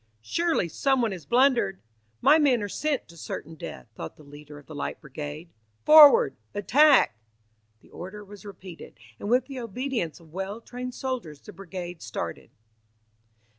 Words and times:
"Surely 0.23 0.67
someone 0.67 1.11
has 1.11 1.27
blundered! 1.27 1.79
My 2.21 2.39
men 2.39 2.63
are 2.63 2.67
sent 2.67 3.07
to 3.07 3.15
certain 3.15 3.53
death," 3.53 3.85
thought 3.93 4.17
the 4.17 4.23
leader 4.23 4.57
of 4.57 4.65
the 4.65 4.73
Light 4.73 4.99
Brigade. 4.99 5.51
"Forward! 5.85 6.35
Attack!" 6.55 7.15
The 7.81 7.91
order 7.91 8.25
was 8.25 8.43
repeated, 8.43 8.95
and 9.19 9.29
with 9.29 9.45
the 9.45 9.59
obedience 9.59 10.19
of 10.19 10.33
well 10.33 10.59
trained 10.59 10.95
soldiers 10.95 11.39
the 11.39 11.53
Brigade 11.53 12.01
started. 12.01 12.49